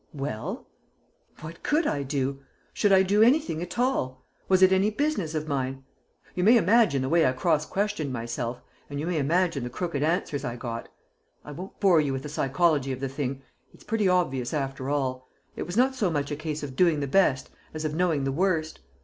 "Well?" 0.15 0.65
"What 1.41 1.61
could 1.61 1.85
I 1.85 2.01
do? 2.01 2.39
Should 2.73 2.91
I 2.91 3.03
do 3.03 3.21
anything 3.21 3.61
at 3.61 3.77
all? 3.77 4.25
Was 4.49 4.63
it 4.63 4.71
any 4.73 4.89
business 4.89 5.35
of 5.35 5.47
mine? 5.47 5.83
You 6.33 6.43
may 6.43 6.57
imagine 6.57 7.03
the 7.03 7.07
way 7.07 7.23
I 7.23 7.33
cross 7.33 7.67
questioned 7.67 8.11
myself, 8.11 8.63
and 8.89 8.99
you 8.99 9.05
may 9.05 9.19
imagine 9.19 9.63
the 9.63 9.69
crooked 9.69 10.01
answers 10.01 10.43
I 10.43 10.55
got! 10.55 10.89
I 11.45 11.51
won't 11.51 11.79
bore 11.79 12.01
you 12.01 12.13
with 12.13 12.23
the 12.23 12.29
psychology 12.29 12.91
of 12.91 12.99
the 12.99 13.09
thing; 13.09 13.43
it's 13.75 13.83
pretty 13.83 14.09
obvious 14.09 14.55
after 14.55 14.89
all. 14.89 15.29
It 15.55 15.67
was 15.67 15.77
not 15.77 15.93
so 15.93 16.09
much 16.09 16.31
a 16.31 16.35
case 16.35 16.63
of 16.63 16.75
doing 16.75 16.99
the 16.99 17.05
best 17.05 17.51
as 17.71 17.85
of 17.85 17.93
knowing 17.93 18.23
the 18.23 18.31
worst. 18.31 18.79